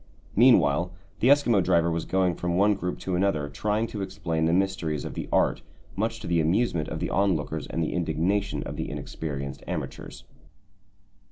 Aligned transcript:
Meanwhile 0.35 0.91
the 1.19 1.27
Eskimo 1.27 1.63
driver 1.63 1.91
was 1.91 2.05
going 2.05 2.33
from 2.33 2.57
one 2.57 2.73
group 2.73 2.97
to 3.01 3.15
another, 3.15 3.49
trying 3.49 3.85
to 3.85 4.01
explain 4.01 4.45
the 4.45 4.51
mysteries 4.51 5.05
of 5.05 5.13
the 5.13 5.29
art, 5.31 5.61
much 5.95 6.19
to 6.21 6.27
the 6.27 6.41
amusement 6.41 6.87
of 6.89 6.97
the 6.99 7.11
onlookers 7.11 7.67
and 7.67 7.83
the 7.83 7.93
indignation 7.93 8.63
of 8.63 8.77
the 8.77 8.89
inexperienced 8.89 9.63
amateurs. 9.67 10.23